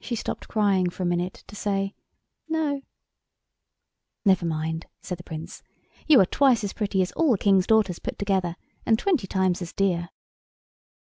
[0.00, 1.94] She stopped crying for a minute to say
[2.48, 2.80] "No."
[4.24, 5.62] "Never mind," said the Prince.
[6.06, 9.60] "You are twice as pretty as all the Kings' daughters put together and twenty times
[9.60, 10.08] as dear."